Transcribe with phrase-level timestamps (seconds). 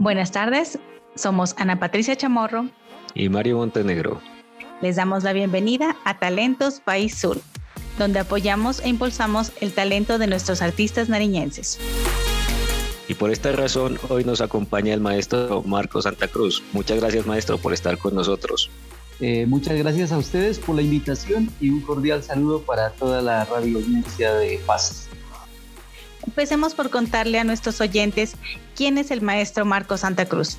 [0.00, 0.78] Buenas tardes,
[1.14, 2.70] somos Ana Patricia Chamorro
[3.12, 4.18] y Mario Montenegro.
[4.80, 7.38] Les damos la bienvenida a Talentos País Sur,
[7.98, 11.78] donde apoyamos e impulsamos el talento de nuestros artistas nariñenses.
[13.08, 16.62] Y por esta razón hoy nos acompaña el maestro Marco Santa Cruz.
[16.72, 18.70] Muchas gracias maestro por estar con nosotros.
[19.20, 23.44] Eh, muchas gracias a ustedes por la invitación y un cordial saludo para toda la
[23.44, 25.10] radio audiencia de Paz.
[26.26, 28.36] Empecemos por contarle a nuestros oyentes
[28.76, 30.58] quién es el maestro Marco Santa Cruz.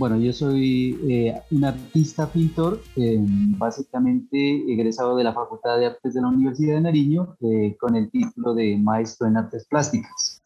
[0.00, 6.14] Bueno, yo soy eh, un artista pintor, eh, básicamente egresado de la Facultad de Artes
[6.14, 10.40] de la Universidad de Nariño, eh, con el título de maestro en artes plásticas.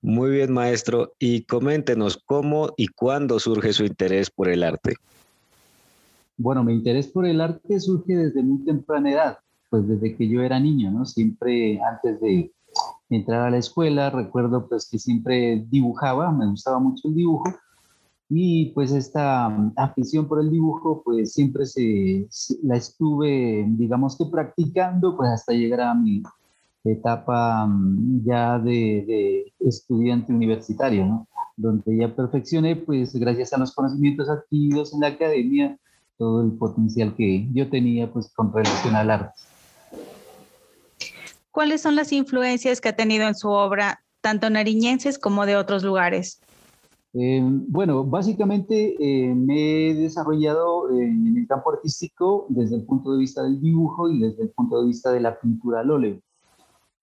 [0.00, 1.12] Muy bien, maestro.
[1.18, 4.94] Y coméntenos cómo y cuándo surge su interés por el arte.
[6.38, 10.42] Bueno, mi interés por el arte surge desde muy temprana edad, pues desde que yo
[10.42, 11.04] era niño, ¿no?
[11.04, 12.50] Siempre antes de
[13.14, 17.44] entrar a la escuela, recuerdo pues que siempre dibujaba, me gustaba mucho el dibujo
[18.28, 22.26] y pues esta afición por el dibujo pues siempre se,
[22.62, 26.22] la estuve digamos que practicando pues hasta llegar a mi
[26.84, 31.26] etapa mm, ya de, estudiante universitario,
[31.56, 35.78] donde ya perfeccioné pues gracias a los conocimientos adquiridos en la academia
[36.18, 39.51] todo el potencial que yo tenía pues con relación al arte.
[41.52, 45.84] ¿Cuáles son las influencias que ha tenido en su obra, tanto nariñenses como de otros
[45.84, 46.40] lugares?
[47.12, 53.18] Eh, bueno, básicamente eh, me he desarrollado en el campo artístico desde el punto de
[53.18, 56.20] vista del dibujo y desde el punto de vista de la pintura al óleo.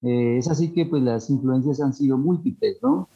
[0.02, 3.08] Eh, es así que pues las influencias han sido múltiples, ¿no?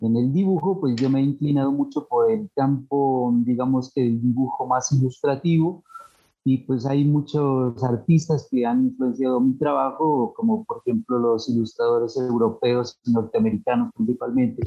[0.00, 4.22] En el dibujo pues yo me he inclinado mucho por el campo, digamos que el
[4.22, 5.82] dibujo más ilustrativo,
[6.46, 12.16] y pues hay muchos artistas que han influenciado mi trabajo, como por ejemplo los ilustradores
[12.16, 14.62] europeos y norteamericanos principalmente,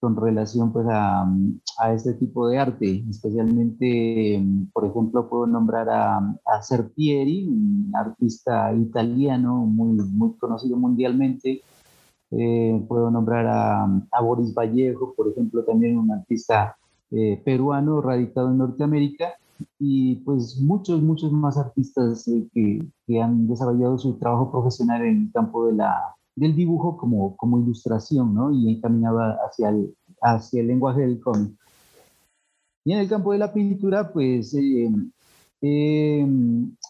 [0.00, 1.24] con relación pues a,
[1.78, 8.74] a este tipo de arte, especialmente, por ejemplo, puedo nombrar a, a Serpieri, un artista
[8.74, 11.62] italiano muy, muy conocido mundialmente,
[12.32, 16.76] eh, puedo nombrar a, a, Boris Vallejo, por ejemplo, también un artista
[17.12, 19.34] eh, peruano radicado en Norteamérica,
[19.78, 25.22] y pues muchos, muchos más artistas eh, que, que, han desarrollado su trabajo profesional en
[25.24, 28.52] el campo de la, del dibujo como, como ilustración, ¿no?
[28.52, 31.52] Y encaminado hacia el, hacia el lenguaje del cómic.
[32.84, 34.90] Y en el campo de la pintura, pues eh,
[35.62, 36.26] eh,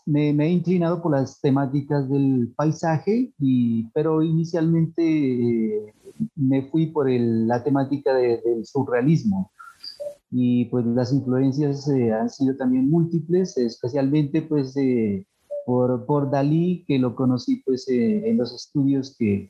[0.06, 5.94] me, me, he inclinado por las temáticas del paisaje, y, pero inicialmente
[6.34, 9.50] me fui por el, la temática de, del surrealismo
[10.36, 15.24] y pues las influencias eh, han sido también múltiples, especialmente pues eh,
[15.64, 19.48] por, por, Dalí, que lo conocí pues eh, en los estudios que,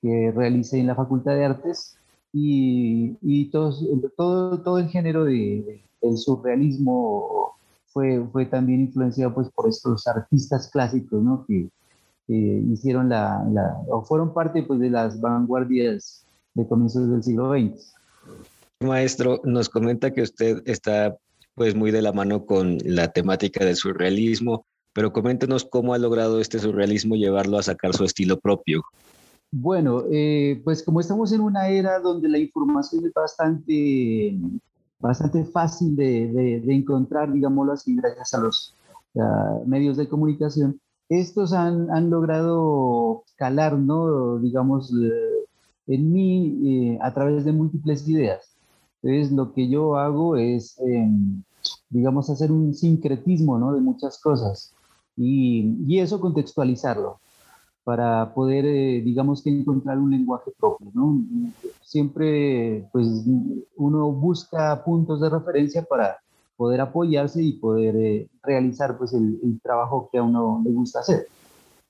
[0.00, 1.98] que, realicé en la Facultad de Artes
[2.32, 7.52] y, y todos, todo, todo el género de, del surrealismo
[7.88, 11.44] fue, fue también influenciado pues por estos artistas clásicos, ¿no?
[11.46, 11.68] Que,
[12.26, 12.34] que
[12.72, 17.92] hicieron la, la, o fueron parte pues de las vanguardias de comienzos del siglo XX.
[18.84, 21.16] Maestro, nos comenta que usted está
[21.54, 26.40] pues muy de la mano con la temática del surrealismo, pero coméntenos cómo ha logrado
[26.40, 28.82] este surrealismo llevarlo a sacar su estilo propio.
[29.50, 34.38] Bueno, eh, pues como estamos en una era donde la información es bastante,
[34.98, 38.74] bastante fácil de, encontrar, digámoslo así, gracias a los
[39.66, 44.38] medios de comunicación, estos han, han, logrado calar, ¿no?
[44.38, 45.42] digamos, eh,
[45.86, 48.51] en mí eh, a través de múltiples ideas.
[49.02, 51.08] Entonces, lo que yo hago es, eh,
[51.90, 53.72] digamos, hacer un sincretismo ¿no?
[53.72, 54.74] de muchas cosas
[55.16, 57.18] y, y eso contextualizarlo
[57.84, 60.90] para poder, eh, digamos, encontrar un lenguaje propio.
[60.94, 61.20] ¿no?
[61.82, 63.08] Siempre, pues,
[63.76, 66.18] uno busca puntos de referencia para
[66.56, 71.26] poder apoyarse y poder eh, realizar, pues, el, trabajo que a uno le gusta hacer.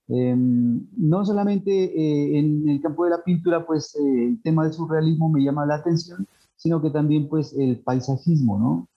[0.09, 5.65] No solamente en el campo de la pintura, pues el tema del surrealismo me llama
[5.65, 6.27] la atención,
[6.63, 8.89] sino que también pues el paisajismo, ¿no?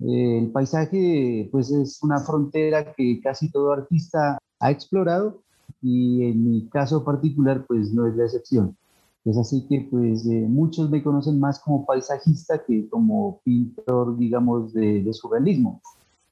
[0.00, 5.42] Eh, el paisaje pues es una frontera que casi todo artista ha explorado
[5.82, 8.76] y en mi caso particular pues no es la excepción.
[9.24, 14.72] Es así que pues eh, muchos me conocen más como paisajista que como pintor, digamos,
[14.74, 15.80] de, de surrealismo.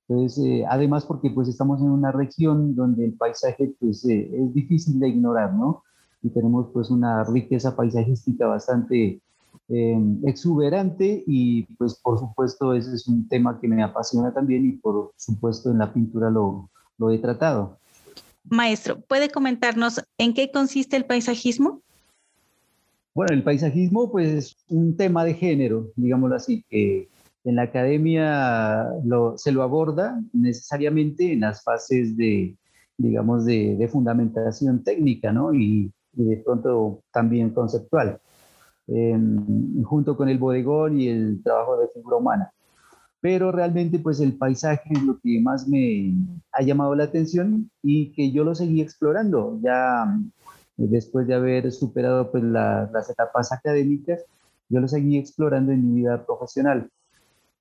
[0.09, 4.53] Entonces, eh, además porque pues estamos en una región donde el paisaje pues eh, es
[4.53, 5.85] difícil de ignorar, ¿no?
[6.23, 9.23] Y tenemos pues una riqueza paisajística bastante
[9.73, 14.73] eh, exuberante y pues por supuesto ese es un tema que me apasiona también y
[14.73, 17.79] por supuesto en la pintura lo, lo he tratado.
[18.45, 21.81] Maestro, ¿puede comentarnos en qué consiste el paisajismo?
[23.15, 27.09] Bueno, el paisajismo pues es un tema de género, digámoslo así, que
[27.45, 28.89] en la academia
[29.37, 32.57] se lo aborda necesariamente en las fases de,
[32.97, 35.53] digamos, de, fundamentación técnica, ¿no?
[35.53, 38.21] Y, de pronto también conceptual,
[38.87, 42.53] junto con el bodegón y el trabajo de figura humana.
[43.21, 46.13] Pero realmente, pues el paisaje es lo que más me
[46.53, 50.19] ha llamado la atención y que yo lo seguí explorando ya
[50.77, 54.25] después de haber superado pues las etapas académicas,
[54.69, 56.91] yo lo seguí explorando en mi vida profesional.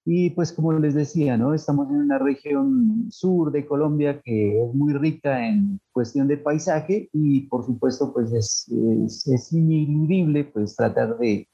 [0.03, 1.53] Y pues como les decía, ¿no?
[1.53, 7.09] Estamos en una región sur de Colombia que es muy rica en cuestión de paisaje
[7.13, 11.47] y por supuesto pues es, es, ineludible pues tratar de,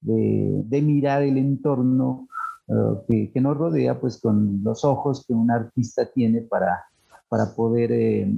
[0.00, 2.26] de, mirar el entorno
[2.68, 6.86] uh, que, que, nos rodea pues con los ojos que un artista tiene para,
[7.30, 8.34] para poder eh,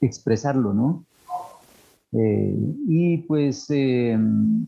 [0.00, 1.06] expresarlo, ¿no?
[2.12, 2.54] Eh,
[2.86, 4.66] y pues em,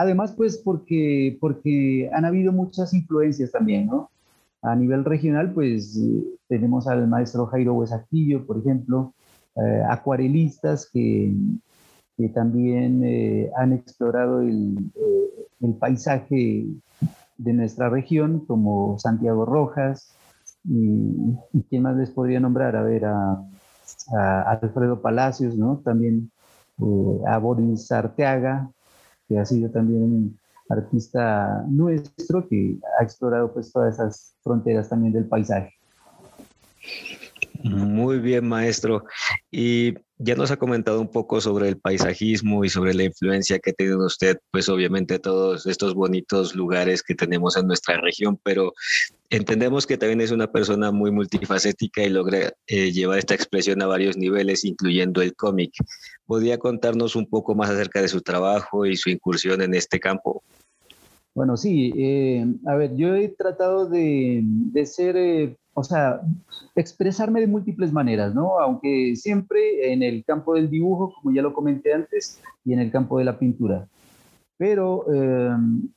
[0.00, 4.10] Además, pues porque, porque han habido muchas influencias también, ¿no?
[4.62, 6.00] A nivel regional, pues
[6.48, 9.12] tenemos al maestro Jairo Huesaquillo, por ejemplo,
[9.56, 11.34] eh, acuarelistas que,
[12.16, 16.64] que también eh, han explorado el, eh, el, paisaje
[17.36, 20.16] de nuestra región, como Santiago Rojas,
[20.64, 23.44] y, y quién más les podría nombrar, a ver, a,
[24.16, 25.82] a Alfredo Palacios, ¿no?
[25.84, 26.30] También
[27.26, 28.70] a Boris Arteaga,
[29.30, 35.12] que ha sido también un artista nuestro que ha explorado pues todas esas fronteras también
[35.12, 35.72] del paisaje.
[37.62, 39.04] Muy bien, maestro.
[39.52, 43.70] Y ya nos ha comentado un poco sobre el paisajismo y sobre la influencia que
[43.70, 48.74] ha tenido usted, pues obviamente todos estos bonitos lugares que tenemos en nuestra región, pero
[49.30, 53.86] entendemos que también es una persona muy multifacética y logra eh, llevar esta expresión a
[53.86, 55.72] varios niveles, incluyendo el cómic.
[56.26, 60.42] ¿Podría contarnos un poco más acerca de su trabajo y su incursión en este campo?
[61.34, 66.20] Bueno, sí, eh, a ver, yo he tratado de, de ser eh, o sea,
[66.74, 68.58] expresarme de múltiples maneras, ¿no?
[68.60, 72.90] Aunque siempre en el campo del dibujo, como ya lo comenté antes, y en el
[72.90, 73.88] campo de la pintura.
[74.58, 75.88] Pero em,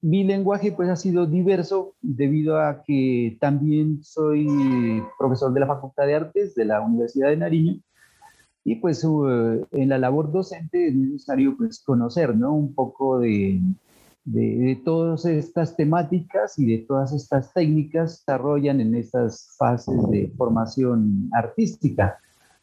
[0.00, 4.46] mi lenguaje pues ha sido diverso debido a que también soy
[5.18, 7.80] profesor de la Facultad de Artes de la Universidad de Nariño
[8.64, 12.54] y pues uh, en la labor docente es necesario pues conocer, ¿no?
[12.54, 13.60] Un poco de,
[14.24, 21.28] de, todas estas temáticas y de todas estas técnicas desarrollan en estas fases de formación
[21.32, 22.18] artística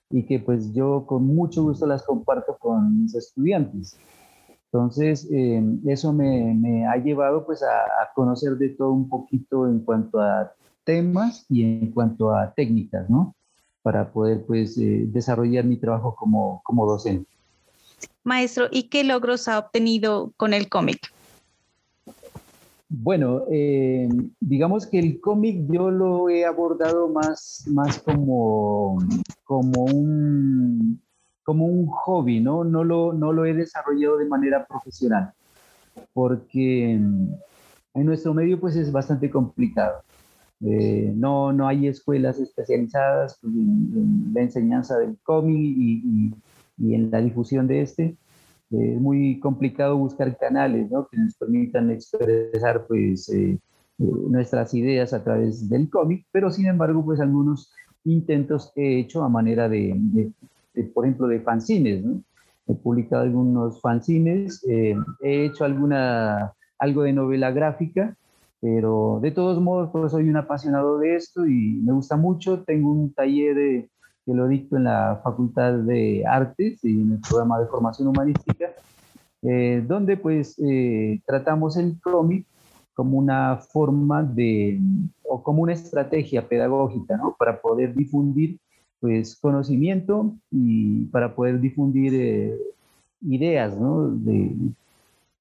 [0.09, 3.97] y que pues yo con mucho gusto las comparto con mis estudiantes.
[4.71, 9.79] Entonces, eh, eso me, me, ha llevado pues a, conocer de todo un poquito en
[9.79, 10.53] cuanto a
[10.83, 13.35] temas y en cuanto a técnicas, ¿no?
[13.81, 17.29] Para poder pues eh, desarrollar mi trabajo como, como docente.
[18.23, 21.11] Maestro, ¿y qué logros ha obtenido con el cómic?
[22.91, 24.09] Bueno, eh,
[24.39, 28.97] digamos que el cómic yo lo he abordado más, más como,
[29.43, 30.99] como, un,
[31.43, 32.63] como un hobby, ¿no?
[32.63, 35.33] No lo, no lo he desarrollado de manera profesional,
[36.13, 37.39] porque en
[37.93, 40.01] nuestro medio pues es bastante complicado.
[40.61, 45.59] Eh, no, no hay escuelas especializadas en, la enseñanza del cómic
[46.77, 48.17] y en la difusión de este
[48.71, 51.07] es muy complicado buscar canales ¿no?
[51.07, 53.59] que nos permitan expresar pues, eh, eh,
[53.97, 57.73] nuestras ideas a través del cómic, pero sin embargo, pues algunos
[58.05, 60.31] intentos he hecho a manera de,
[60.93, 62.03] por ejemplo, de fanzines.
[62.03, 62.21] ¿no?
[62.67, 68.15] He publicado algunos fanzines, eh, he hecho alguna, algo de novela gráfica,
[68.61, 72.63] pero de todos modos, pues soy un apasionado de esto y me gusta mucho.
[72.63, 73.89] Tengo un taller de
[74.29, 78.69] que lo dicto en la Facultad de Artes y en el programa de formación humanística,
[79.41, 82.45] eh, donde pues eh, tratamos el cómic
[82.93, 84.79] como una forma de,
[85.23, 87.35] o como una estrategia pedagógica, ¿no?
[87.39, 88.59] Para poder difundir
[88.99, 92.55] pues conocimiento y para poder difundir eh,
[93.21, 94.09] ideas, ¿no?
[94.09, 94.55] De,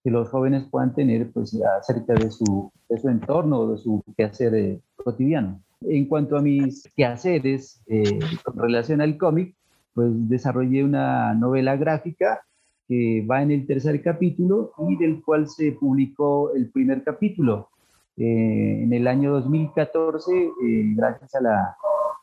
[0.03, 4.81] que los jóvenes puedan tener pues acerca de su, de su entorno de su quehacer
[4.97, 5.61] cotidiano.
[5.81, 9.55] En cuanto a mis quehaceres eh, con relación al cómic,
[9.95, 12.43] pues desarrollé una novela gráfica
[12.89, 17.69] que va en el tercer capítulo y del cual se publicó el primer capítulo
[18.17, 20.51] eh, en el año 2014 eh,
[20.97, 21.77] gracias a la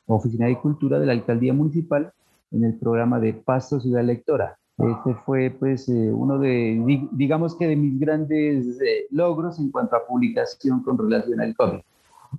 [0.07, 2.11] Oficina de Cultura de la Alcaldía Municipal
[2.51, 4.57] en el programa de Pasto Ciudad Lectora.
[4.77, 8.77] Este fue pues uno de, digamos que de mis grandes
[9.09, 11.85] logros en cuanto a publicación con relación al cómic.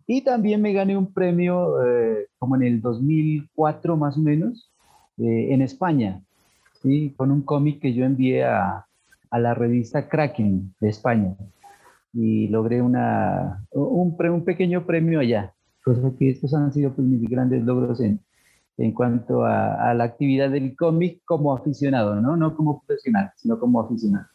[0.06, 4.70] Y también me gané un premio eh, como en el 2004 más o menos
[5.18, 6.22] eh, en España,
[6.82, 7.14] ¿sí?
[7.16, 8.86] con un cómic que yo envié a,
[9.30, 11.34] a la revista Kraken de España
[12.12, 15.52] y logré una, un, un pequeño premio allá.
[15.84, 18.20] Cosa que estos han sido pues, mis grandes logros en,
[18.78, 22.36] en cuanto a, a la actividad del cómic como aficionado, ¿no?
[22.36, 24.26] No como profesional, sino como aficionado.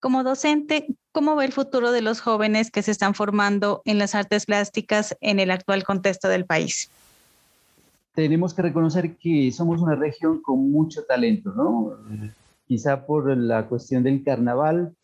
[0.00, 4.14] Como docente, ¿cómo ve el futuro de los jóvenes que se están formando en las
[4.14, 6.88] artes plásticas en el actual contexto del país?
[8.14, 11.96] Tenemos que reconocer que somos una región con mucho talento, ¿no?
[12.68, 14.94] Quizá por la cuestión del carnaval,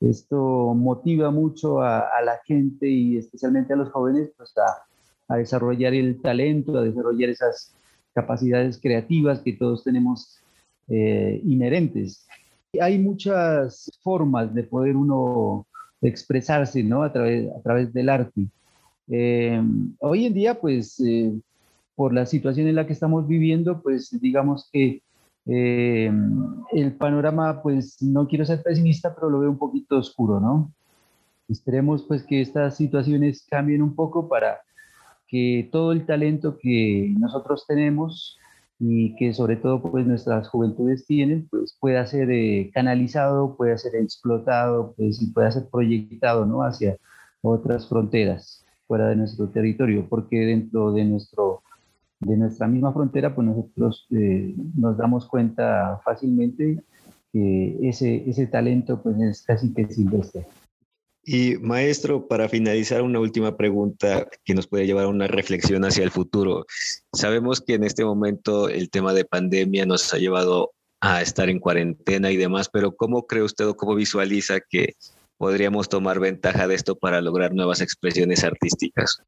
[0.00, 4.84] esto motiva mucho a, la gente y especialmente a los jóvenes pues a,
[5.32, 7.72] a desarrollar el talento, a desarrollar esas
[8.14, 10.40] capacidades creativas que todos tenemos
[10.88, 12.26] eh, inherentes
[12.78, 15.66] hay muchas formas de poder uno
[16.02, 17.02] expresarse, ¿no?
[17.02, 18.46] A través, a través del arte.
[19.08, 19.60] Eh,
[19.98, 21.32] hoy en día, pues, eh,
[21.96, 25.02] por la situación en la que estamos viviendo, pues, digamos que
[25.46, 26.12] eh,
[26.72, 30.72] el panorama, pues, no quiero ser pesimista, pero lo veo un poquito oscuro, ¿no?
[31.48, 34.60] Esperemos, pues, que estas situaciones cambien un poco para
[35.26, 38.39] que todo el talento que nosotros tenemos
[38.80, 43.94] y que sobre todo pues nuestras juventudes tienen, pues pueda ser eh, canalizado, pueda ser
[43.96, 46.62] explotado, pues y pueda ser proyectado, ¿no?
[46.62, 46.96] Hacia
[47.42, 51.62] otras fronteras fuera de nuestro territorio, porque dentro de nuestro
[52.20, 56.82] de nuestra misma frontera, pues nosotros eh, nos damos cuenta fácilmente
[57.32, 60.46] que ese, ese talento pues es casi que silvestre.
[61.22, 66.04] Y maestro, para finalizar, una última pregunta que nos puede llevar a una reflexión hacia
[66.04, 66.64] el futuro.
[67.12, 71.60] Sabemos que en este momento el tema de pandemia nos ha llevado a estar en
[71.60, 74.94] cuarentena y demás, pero ¿cómo cree usted o cómo visualiza que
[75.38, 79.22] podríamos tomar ventaja de esto para lograr nuevas expresiones artísticas?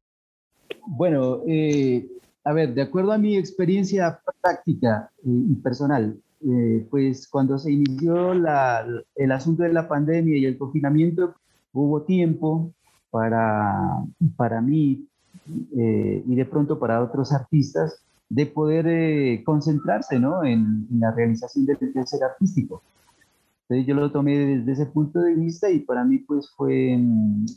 [0.85, 2.07] Bueno, eh,
[2.43, 7.71] a ver, de acuerdo a mi experiencia práctica eh, y personal, eh, pues cuando se
[7.71, 11.35] inició el asunto de la pandemia y el confinamiento,
[11.73, 12.71] hubo tiempo
[13.09, 14.03] para,
[14.37, 15.07] para mí
[15.77, 20.43] eh, y de pronto para otros artistas de poder eh, concentrarse ¿no?
[20.43, 21.77] en, la realización del
[22.07, 22.81] ser artístico.
[23.63, 26.99] Entonces yo lo tomé desde ese punto de vista y para mí pues fue,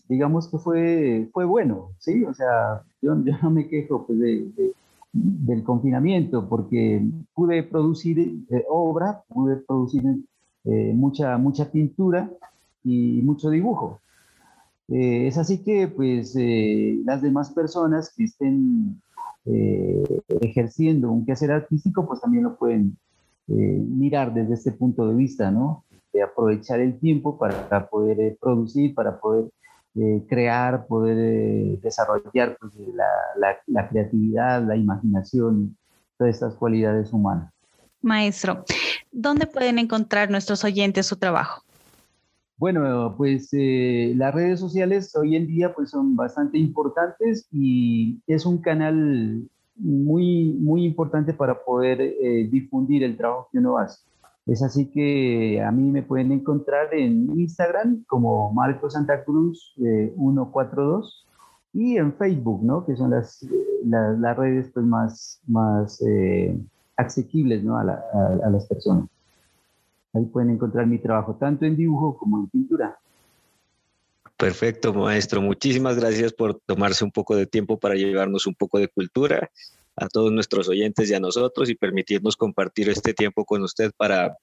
[0.09, 2.25] digamos que fue, fue bueno, ¿sí?
[2.25, 4.73] O sea, yo, yo no me quejo pues, de,
[5.13, 7.05] del confinamiento porque
[7.35, 10.03] pude producir eh, obra, pude producir
[10.95, 12.29] mucha, mucha pintura
[12.83, 14.01] y mucho dibujo.
[14.89, 19.03] Eh, es así que pues eh, las demás personas que estén
[19.45, 22.97] eh, ejerciendo un quehacer artístico pues también lo pueden
[23.49, 25.85] mirar desde este punto de vista, ¿no?
[26.13, 29.53] De aprovechar el tiempo para, poder producir, para poder
[30.29, 35.77] crear, poder desarrollar pues, la, la creatividad, la imaginación,
[36.19, 37.53] todas estas cualidades humanas.
[38.01, 38.65] Maestro,
[39.13, 41.66] ¿dónde pueden encontrar nuestros oyentes su trabajo?
[42.59, 48.47] Bueno, pues eh, las redes sociales hoy en día pues son bastante importantes y es
[48.47, 49.47] un canal
[49.77, 54.01] muy, muy importante para poder eh, difundir el trabajo que uno hace.
[54.47, 61.27] Es así que a mí me pueden encontrar en Instagram como Marco Santa Cruz 142
[61.75, 62.87] eh, y en Facebook, ¿no?
[62.87, 63.47] Que son las,
[63.85, 66.03] las, redes pues más, más
[66.97, 67.77] asequibles ¿no?
[67.77, 69.11] a las personas.
[70.17, 72.99] Ahí pueden encontrar mi trabajo tanto en dibujo como en pintura.
[74.37, 75.43] Perfecto, maestro.
[75.43, 79.51] Muchísimas gracias por tomarse un poco de tiempo para llevarnos un poco de cultura
[79.95, 84.37] a todos nuestros oyentes y a nosotros y permitirnos compartir este tiempo con usted para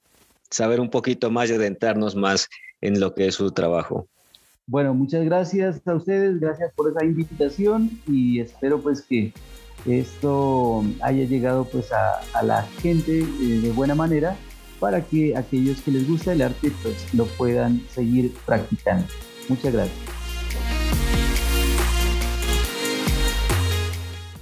[0.50, 2.48] saber un poquito más y adentrarnos más
[2.80, 4.06] en lo que es su trabajo.
[4.66, 9.32] Bueno, muchas gracias a ustedes, gracias por esa invitación y espero pues que
[9.86, 14.36] esto haya llegado pues a, a la gente eh, de buena manera
[14.84, 19.06] para que aquellos que les gusta el arte pues lo puedan seguir practicando.
[19.48, 19.96] Muchas gracias.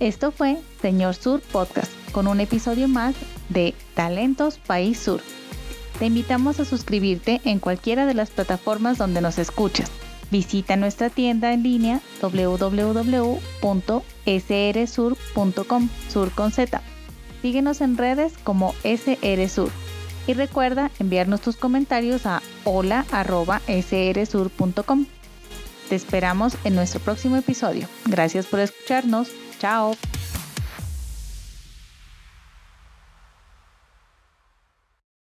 [0.00, 3.14] Esto fue Señor Sur Podcast con un episodio más
[3.50, 5.20] de Talentos País Sur.
[6.00, 9.92] Te invitamos a suscribirte en cualquiera de las plataformas donde nos escuchas.
[10.32, 13.38] Visita nuestra tienda en línea www.srsur.com,
[16.08, 16.82] sur con Z.
[17.42, 19.70] Síguenos en redes como SRSur
[20.26, 25.06] y recuerda enviarnos tus comentarios a hola.srsur.com.
[25.88, 27.88] Te esperamos en nuestro próximo episodio.
[28.06, 29.30] Gracias por escucharnos.
[29.58, 29.94] Chao.